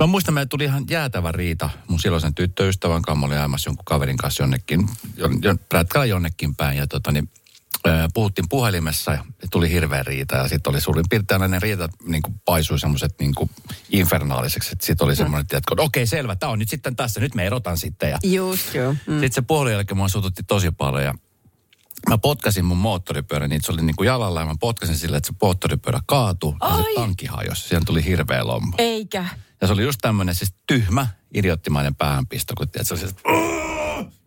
[0.00, 3.20] Mä muistan, että tuli ihan jäätävä riita mun silloisen tyttöystävän kanssa.
[3.20, 6.78] Mä olin ajamassa jonkun kaverin kanssa jonnekin, jon, jon, prätkällä jonnekin päin.
[6.78, 7.30] Ja tota, niin,
[8.14, 10.36] puhuttiin puhelimessa ja tuli hirveä riita.
[10.36, 13.50] Ja sitten oli suurin piirtein aina ne riitat niin kuin paisui semmoiset niin kuin
[13.90, 14.76] infernaaliseksi.
[14.80, 17.78] Sitten oli semmoinen, että okei okay, selvä, tämä on nyt sitten tässä, nyt me erotan
[17.78, 18.10] sitten.
[18.10, 18.92] Ja Just joo.
[18.92, 19.12] Mm.
[19.12, 21.14] sitten se puolen jälkeen mua suututti tosi paljon ja
[22.08, 25.34] mä potkasin mun moottoripyörän, niin se oli niinku jalalla ja mä potkasin sille, että se
[25.42, 26.82] moottoripyörä kaatui ja Ai.
[26.82, 27.68] se tankki hajosi.
[27.68, 28.76] Siihen tuli hirveä lommo.
[28.78, 29.26] Eikä.
[29.60, 33.14] Ja se oli just tämmöinen siis tyhmä, idioottimainen päähänpisto, kun tiedät, se oli siis,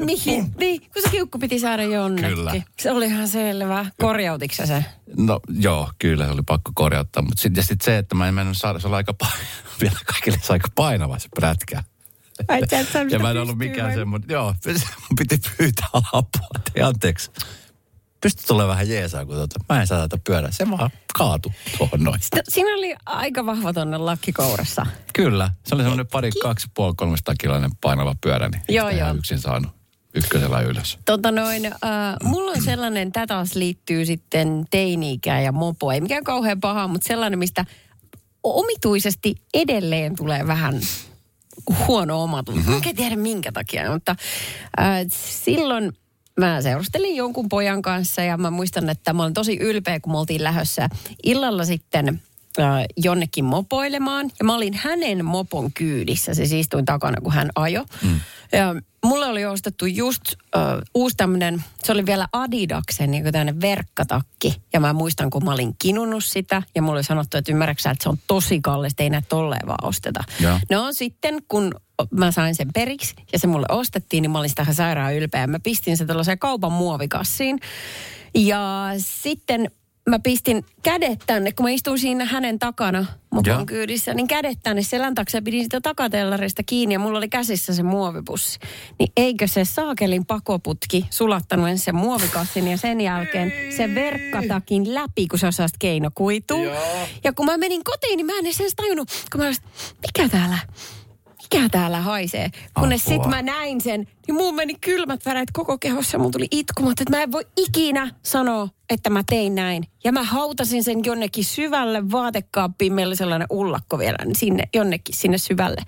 [0.01, 0.53] Mihin?
[0.59, 2.35] Niin, kun se kiukku piti saada jonnekin.
[2.35, 2.53] Kyllä.
[2.79, 3.85] Se oli ihan selvä.
[4.01, 4.85] Korjautitko sä se?
[5.17, 7.23] no joo, kyllä se oli pakko korjauttaa.
[7.23, 9.43] Mutta sitten sit se, että mä en mennyt saada, se oli aika painava,
[9.81, 11.83] vielä kaikille se aika painava se prätkä.
[12.47, 14.55] Ai, ja sitä mä en ollut mikään semmoinen, joo,
[15.01, 17.31] mun piti pyytää apua, että anteeksi.
[18.21, 20.51] Pysty tulemaan vähän jeesaa, kun tota, mä en saa tätä pyörää.
[20.51, 22.19] Se vaan kaatu tuohon noin.
[22.35, 24.85] No, siinä oli aika vahva tonne lakkikourassa.
[25.13, 29.15] Kyllä, se oli semmoinen pari, kaksi, puoli, 300 kiloinen painava pyörä, niin Joo, sitä joo.
[29.15, 29.76] yksin saanut
[30.15, 30.97] ykkösellä ylös.
[31.05, 31.73] Tota noin, äh,
[32.23, 35.91] mulla on sellainen, tämä taas liittyy sitten teini-ikään ja mopo.
[35.91, 37.65] Ei mikään kauhean paha, mutta sellainen, mistä
[38.43, 40.81] omituisesti edelleen tulee vähän
[41.87, 42.61] huono omatunto.
[42.61, 42.81] Mm-hmm.
[42.87, 44.15] En tiedä minkä takia, mutta
[44.79, 44.87] äh,
[45.43, 45.91] silloin
[46.39, 50.17] mä seurustelin jonkun pojan kanssa ja mä muistan, että mä olin tosi ylpeä, kun me
[50.17, 50.89] oltiin lähdössä
[51.23, 52.21] illalla sitten
[52.97, 54.31] jonnekin mopoilemaan.
[54.39, 57.85] Ja mä olin hänen mopon kyydissä, siis istuin takana, kun hän ajo.
[58.03, 58.19] Mm.
[58.51, 60.23] Ja mulle oli ostettu just
[60.55, 60.61] äh,
[60.93, 64.61] uusi tämmöinen, se oli vielä Adidaksen niin tämmöinen verkkatakki.
[64.73, 68.03] Ja mä muistan, kun mä olin kinunnut sitä ja mulle oli sanottu, että ymmärräksä, että
[68.03, 70.23] se on tosi kallista, ei näitä tolleen vaan osteta.
[70.39, 70.59] Joo.
[70.69, 71.71] No sitten, kun
[72.11, 75.47] mä sain sen periksi ja se mulle ostettiin, niin mä olin sitä ihan sairaan ylpeä.
[75.47, 77.59] Mä pistin se tällaiseen kaupan muovikassiin.
[78.35, 79.71] Ja sitten
[80.09, 84.83] mä pistin kädet tänne, kun mä istuin siinä hänen takana mukon kyydissä, niin kädet tänne
[84.83, 88.59] selän taakse ja pidin sitä takatellarista kiinni ja mulla oli käsissä se muovipussi.
[88.99, 95.27] Niin eikö se saakelin pakoputki sulattanut ensin sen muovikassin ja sen jälkeen se verkkatakin läpi,
[95.27, 96.75] kun se osaa keinokuitua.
[97.23, 99.63] Ja kun mä menin kotiin, niin mä en edes tajunnut, kun mä olisin,
[100.01, 100.59] mikä täällä,
[101.55, 102.51] mikä täällä haisee.
[102.79, 103.23] Kunnes Apua.
[103.23, 107.01] sit mä näin sen, niin mulla meni kylmät väreet koko kehossa ja mun tuli itkumat,
[107.01, 109.83] että mä en voi ikinä sanoa, että mä tein näin.
[110.03, 115.15] Ja mä hautasin sen jonnekin syvälle vaatekaappiin, meillä oli sellainen ullakko vielä, niin sinne, jonnekin
[115.15, 115.81] sinne syvälle.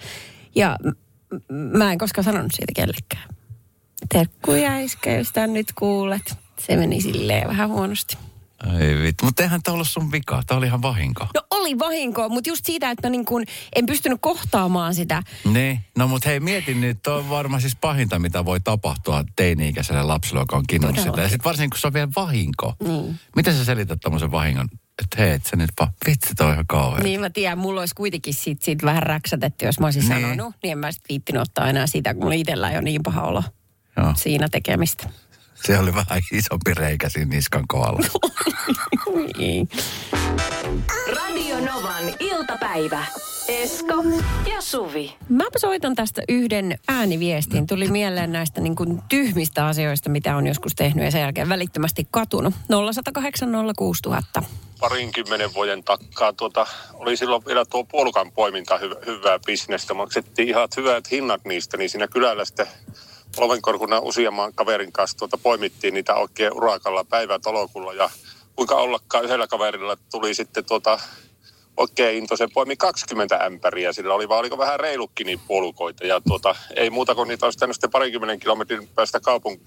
[0.56, 3.30] Ja m- mä en koskaan sanonut siitä kellekään.
[4.10, 6.38] Terkkuja iskä, jos nyt kuulet.
[6.60, 8.18] Se meni silleen vähän huonosti.
[8.80, 10.44] Ei vittu, mutta eihän tämä ollut sun vika.
[10.48, 11.28] Tämä oli ihan vahinko.
[11.36, 15.24] No oli vahinko, mutta just siitä, että mä niin kuin en pystynyt kohtaamaan sitä.
[15.54, 20.04] Niin, no mutta hei mietin nyt, toi on varmaan siis pahinta, mitä voi tapahtua teini-ikäiselle
[20.04, 21.22] lapselle, joka on kinnannut sitä.
[21.22, 22.74] Ja sitten varsinkin, kun se on vielä vahinko.
[22.84, 23.20] Niin.
[23.36, 24.68] Miten sä selität tommosen vahingon?
[25.04, 27.04] Että hei, et sä nyt vaan, vitsi toi on ihan kauhean.
[27.04, 30.22] Niin mä tiedän, mulla olisi kuitenkin sit, sit vähän räksätetty, jos mä olisin Niin.
[30.22, 30.56] sanonut.
[30.64, 33.44] Niin en mä sit viittinyt ottaa enää sitä, kun mulla itsellä jo niin paha olo
[33.98, 34.14] Joo.
[34.16, 35.10] siinä tekemistä.
[35.64, 38.00] Se oli vähän isompi reikä siinä niskan kohdalla.
[39.38, 39.70] niin.
[41.16, 43.06] Radio Novan iltapäivä.
[43.48, 44.04] Esko
[44.54, 45.16] ja Suvi.
[45.30, 47.68] Mä soitan tästä yhden ääniviestin.
[47.68, 52.08] Tuli mieleen näistä niin kuin tyhmistä asioista, mitä on joskus tehnyt ja sen jälkeen välittömästi
[52.12, 52.54] katunut.
[52.94, 54.44] 0108 06000.
[54.80, 59.94] parinkymmenen vuoden takkaa tuota, oli silloin vielä tuo puolukan poiminta hyvä, hyvää bisnestä.
[59.94, 62.68] Maksettiin ihan hyvät hinnat niistä, niin siinä kylällä sitten
[63.40, 68.10] polvenkorkuna useamman kaverin kanssa tuota, poimittiin niitä oikein urakalla päivätolokulla ja
[68.56, 71.00] kuinka ollakaan yhdellä kaverilla tuli sitten tuota,
[71.78, 76.08] oikein into, se poimi 20 ämpäriä, sillä oli vaan oliko vähän reilukki niin puolukoita.
[76.08, 79.62] Ja tuota, ei muuta kuin niitä olisi pitänyt sitten parikymmenen kilometrin päästä kaupun,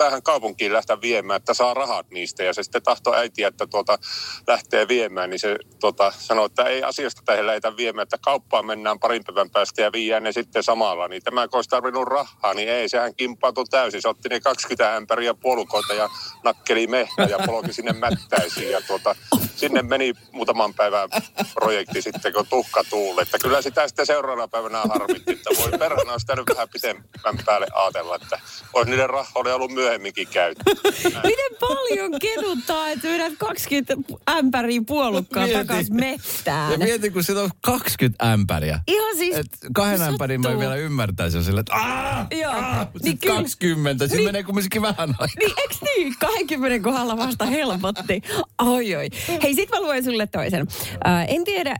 [0.00, 2.44] päähän kaupunkiin lähteä viemään, että saa rahat niistä.
[2.44, 3.98] Ja se sitten tahtoi äitiä, että tuota,
[4.46, 8.98] lähtee viemään, niin se tuota, sanoi, että ei asiasta tähän lähdetä viemään, että kauppaan mennään
[8.98, 11.08] parin päivän päästä ja viiään ne sitten samalla.
[11.08, 14.02] Niin tämä kun olisi tarvinnut rahaa, niin ei, sehän kimpautui täysin.
[14.02, 16.08] Se otti ne 20 ämpäriä puolukoita ja
[16.44, 18.70] nakkeli mehtä ja polki sinne mättäisiin.
[18.70, 19.16] Ja tuota,
[19.60, 21.08] sinne meni muutaman päivän
[21.54, 23.22] projekti sitten, kun tuhka tuuli.
[23.22, 27.66] Että kyllä sitä sitten seuraavana päivänä harmitti, että voi perhana olisi pitänyt vähän pitemmän päälle
[27.74, 28.40] ajatella, että
[28.72, 30.62] olisi niiden rahoille ollut myöhemminkin käyttö.
[31.04, 33.96] Miten paljon keduttaa, että vedät 20
[34.30, 35.66] ämpäriä puolukkaa Mieti.
[35.66, 36.72] takas mettään?
[36.72, 38.80] Ja mietin, kun sitä on 20 ämpäriä.
[38.86, 39.36] Ihan siis...
[39.36, 40.14] Et kahden sattuu.
[40.14, 42.52] ämpärin mä vielä ymmärtäisin sille, että aah, Joo.
[42.52, 43.34] aah, Niin niin kyllä.
[43.34, 44.28] 20, siinä Niin.
[44.28, 45.26] menee kumminkin vähän aikaa.
[45.38, 46.14] Niin, eikö niin?
[46.20, 48.22] 20 kohdalla vasta helpotti.
[48.62, 49.08] Oi, oi.
[49.42, 50.66] Hei, sit mä luen sulle toisen.
[51.06, 51.76] Äh, en tiedä,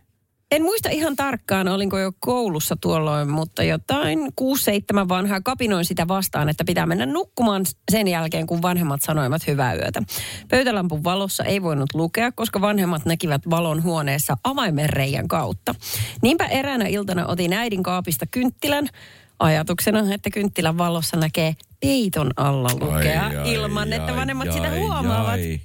[0.50, 6.48] en muista ihan tarkkaan, olinko jo koulussa tuolloin, mutta jotain 6-7 vanhaa kapinoin sitä vastaan,
[6.48, 10.02] että pitää mennä nukkumaan sen jälkeen, kun vanhemmat sanoivat hyvää yötä.
[10.48, 15.74] Pöytälampun valossa ei voinut lukea, koska vanhemmat näkivät valon huoneessa avaimen reijän kautta.
[16.22, 18.88] Niinpä eräänä iltana otin äidin kaapista kynttilän,
[19.38, 24.68] ajatuksena, että kynttilän valossa näkee peiton alla lukea Ai, ai, ilman, että ai, vanhemmat sitä
[24.68, 25.28] ai, huomaavat.
[25.28, 25.60] ai.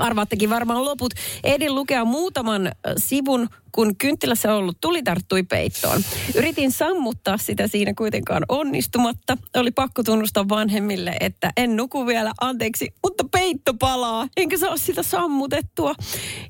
[0.00, 1.14] Arvaattekin varmaan loput.
[1.44, 6.02] Ehdin lukea muutaman sivun, kun kynttilässä ollut tuli tarttui peittoon.
[6.34, 9.36] Yritin sammuttaa sitä siinä kuitenkaan onnistumatta.
[9.56, 15.02] Oli pakko tunnustaa vanhemmille, että en nuku vielä, anteeksi, mutta peitto palaa, enkä saa sitä
[15.02, 15.94] sammutettua.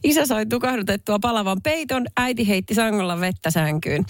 [0.05, 4.05] Isä sai tukahdutettua palavan peiton, äiti heitti sangolla vettä sänkyyn.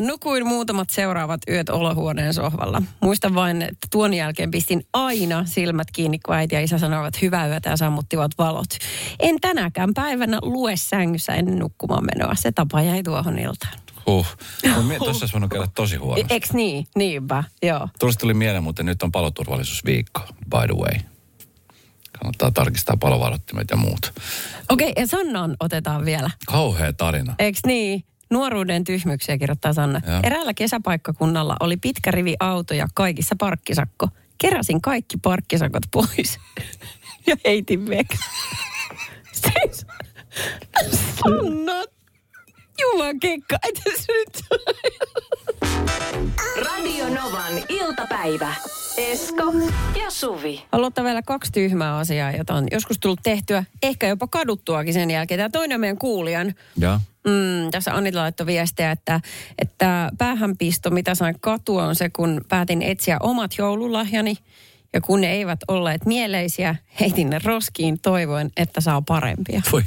[0.00, 2.82] Nukuin muutamat seuraavat yöt olohuoneen sohvalla.
[3.00, 7.46] Muistan vain, että tuon jälkeen pistin aina silmät kiinni, kun äiti ja isä sanoivat hyvää
[7.48, 8.68] yötä ja sammuttivat valot.
[9.18, 12.34] En tänäkään päivänä lue sängyssä ennen nukkumaan menoa.
[12.34, 13.72] Se tapa jäi tuohon iltaan.
[14.06, 14.26] Huh.
[14.76, 16.34] No, mie- Tuossa olisi voinut käydä tosi huonosti.
[16.34, 16.86] Eks niin?
[16.96, 17.88] Niinpä, joo.
[17.98, 21.00] Tuosta tuli mieleen, mutta nyt on paloturvallisuusviikko, by the way.
[22.18, 24.12] Kannattaa tarkistaa palovaroittimet ja muut.
[24.68, 26.30] Okei, ja Sannan otetaan vielä.
[26.46, 27.34] Kauhea tarina.
[27.38, 28.04] Eks niin?
[28.30, 30.00] Nuoruuden tyhmyksiä kirjoittaa Sanna.
[30.06, 30.20] Joo.
[30.22, 34.08] Eräällä kesäpaikkakunnalla oli pitkä rivi autoja kaikissa parkkisakko.
[34.38, 36.38] Keräsin kaikki parkkisakot pois
[37.26, 38.06] ja heitin weg.
[39.40, 39.86] Siis,
[40.90, 41.72] Sanna,
[42.80, 44.44] Juman kekka, et sä nyt...
[46.66, 48.54] Radio Novan iltapäivä.
[48.96, 49.44] Esko
[50.02, 50.62] ja Suvi.
[50.72, 55.10] Haluan ottaa vielä kaksi tyhmää asiaa, jota on joskus tullut tehtyä, ehkä jopa kaduttuakin sen
[55.10, 55.38] jälkeen.
[55.38, 56.54] Tämä toinen on meidän kuulijan.
[56.78, 57.00] Ja.
[57.26, 59.20] Mm, tässä Anita laittoi viestiä, että,
[59.58, 64.36] että päähänpisto, mitä sain katua, on se, kun päätin etsiä omat joululahjani.
[64.92, 69.62] Ja kun ne eivät olleet mieleisiä, heitin ne roskiin toivoen, että saa parempia.
[69.72, 69.82] Voi.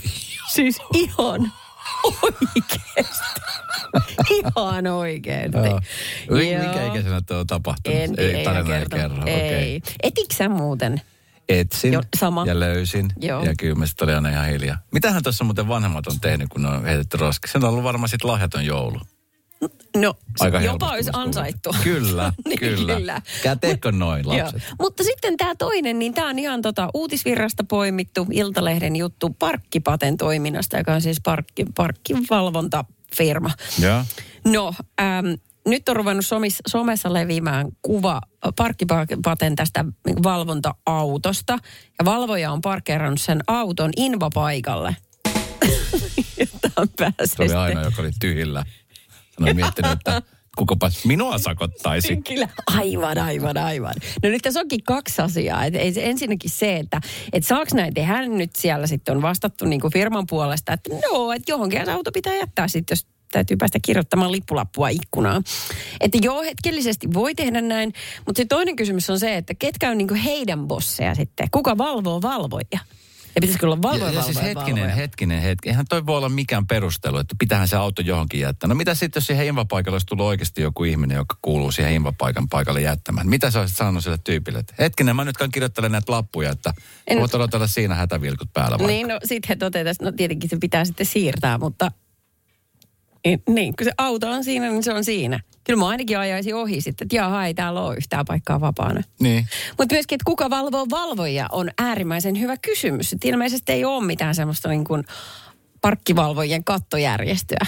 [0.53, 1.51] Siis ihan
[2.23, 3.41] oikeasti.
[4.37, 5.57] ihan oikeasti.
[5.67, 5.79] Joo.
[6.29, 7.99] Mikä ikäisenä tuo on tapahtunut?
[7.99, 9.25] En, ei, ei, tarina ei kertonut.
[9.25, 9.27] kerro.
[9.27, 9.47] Ei.
[9.47, 9.81] Okei.
[10.03, 11.01] Etitkö sä muuten?
[11.49, 12.45] Etsin Jo, sama.
[12.45, 13.09] ja löysin.
[13.21, 13.43] Joo.
[13.43, 14.77] Ja kyllä mä sit oli aina ihan hiljaa.
[14.91, 17.47] Mitähän tuossa muuten vanhemmat on tehnyt, kun ne on heitetty roski?
[17.47, 18.99] Se on ollut varmaan sit lahjaton joulu.
[19.97, 21.75] No, Aika jopa olisi ansaittu.
[21.83, 22.95] Kyllä, Niin, kyllä.
[22.95, 23.21] kyllä.
[23.43, 24.61] Käteekö noin lapset?
[24.61, 24.75] Joo.
[24.81, 30.77] Mutta sitten tämä toinen, niin tämä on ihan tota uutisvirrasta poimittu Iltalehden juttu Parkkipaten toiminnasta,
[30.77, 33.51] joka on siis parkki, parkkivalvontafirma.
[33.81, 34.03] Joo.
[34.45, 38.21] No, äm, nyt on ruvennut somis, somessa leviämään kuva
[38.55, 39.85] Parkkipaten tästä
[40.23, 41.57] valvonta-autosta.
[41.99, 44.95] Ja valvoja on parkkeerannut sen auton invapaikalle.
[47.25, 48.63] Se oli aina, joka oli tyhjillä.
[49.35, 50.21] Sanoin miettinyt, että
[50.57, 52.17] kukapas minua sakottaisi.
[52.27, 53.93] Kyllä, aivan, aivan, aivan.
[54.23, 55.65] No nyt tässä onkin kaksi asiaa.
[55.65, 57.01] Et, ensinnäkin se, että
[57.33, 61.51] et saaks näin tehdä, nyt siellä sitten on vastattu niinku firman puolesta, että no, että
[61.51, 65.43] johonkin auto pitää jättää sitten, jos täytyy päästä kirjoittamaan lippulappua ikkunaan.
[65.99, 67.93] Että joo, hetkellisesti voi tehdä näin,
[68.25, 71.47] mutta se toinen kysymys on se, että ketkä on niinku heidän bosseja sitten?
[71.51, 72.79] Kuka valvoo valvoja?
[73.35, 74.95] Ja pitäisikö olla valvoja, ja, ja siis valvoja, hetkinen, valvoja?
[74.95, 75.69] hetkinen, hetki.
[75.69, 78.67] Eihän toi voi olla mikään perustelu, että pitähän se auto johonkin jättää.
[78.67, 82.49] No mitä sitten, jos siihen invapaikalle olisi tullut oikeasti joku ihminen, joka kuuluu siihen invapaikan
[82.49, 83.29] paikalle jättämään?
[83.29, 84.59] Mitä sä olisit sanonut sille tyypille?
[84.59, 86.73] Että hetkinen, mä nyt kirjoittelen näitä lappuja, että
[87.07, 88.87] En- voit odotella siinä hätävilkut päällä vaikka.
[88.87, 91.91] Niin, no sitten he toteavat, no tietenkin se pitää sitten siirtää, mutta
[93.25, 95.39] niin, niin, kun se auto on siinä, niin se on siinä.
[95.63, 99.01] Kyllä mä ainakin ajaisin ohi sitten, että jaha, ei täällä ole yhtään paikkaa vapaana.
[99.19, 99.47] Niin.
[99.77, 103.13] Mutta myöskin, että kuka valvoo valvoja on äärimmäisen hyvä kysymys.
[103.13, 105.03] Et ilmeisesti ei ole mitään semmoista niin kuin
[105.81, 107.65] parkkivalvojien kattojärjestöä,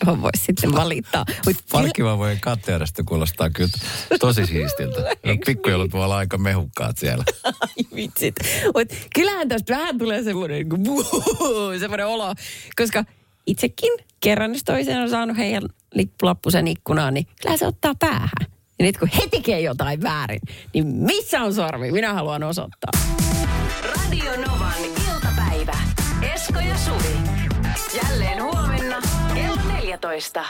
[0.00, 1.24] johon voisi sitten valittaa.
[1.46, 3.70] Mut Parkkivauvojen kattojärjestö kuulostaa kyllä
[4.20, 5.00] tosi siistiltä.
[5.26, 7.24] No, Pikkujoulut voi olla aika mehukkaat siellä.
[7.44, 8.34] Ai vitsit.
[8.64, 12.34] Mut kyllähän tästä vähän tulee semmoinen, niin semmoinen olo,
[12.76, 13.04] koska
[13.46, 15.62] itsekin kerran jos toisen on saanut heidän
[15.94, 18.46] lippulappusen ikkunaan, niin kyllä se ottaa päähän.
[18.78, 20.40] Ja nyt kun he tekee jotain väärin,
[20.74, 21.92] niin missä on sormi?
[21.92, 22.90] Minä haluan osoittaa.
[23.84, 25.76] Radio Novan iltapäivä.
[26.34, 27.16] Esko ja Suvi.
[28.02, 29.02] Jälleen huomenna
[29.34, 30.44] kello 14.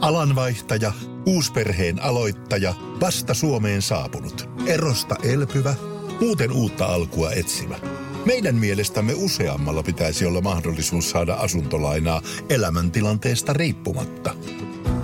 [0.00, 0.92] Alanvaihtaja,
[1.26, 5.74] uusperheen aloittaja, vasta Suomeen saapunut, erosta elpyvä,
[6.20, 8.01] muuten uutta alkua etsimä.
[8.24, 14.34] Meidän mielestämme useammalla pitäisi olla mahdollisuus saada asuntolainaa elämäntilanteesta riippumatta.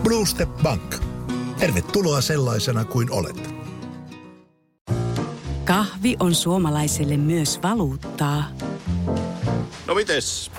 [0.03, 0.97] Blue Step Bank.
[1.59, 3.55] Tervetuloa sellaisena kuin olet.
[5.65, 8.45] Kahvi on suomalaiselle myös valuuttaa.
[9.87, 10.51] No mites?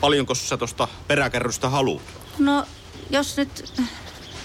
[0.00, 2.02] Paljonko sä tosta peräkärrystä haluat?
[2.38, 2.66] No,
[3.10, 3.72] jos nyt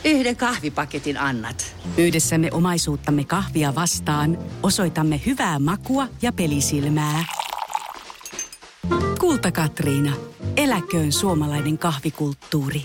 [0.05, 1.75] yhden kahvipaketin annat.
[1.97, 7.25] Yhdessämme omaisuuttamme kahvia vastaan osoitamme hyvää makua ja pelisilmää.
[9.19, 10.11] Kulta Katriina.
[10.57, 12.83] Eläköön suomalainen kahvikulttuuri.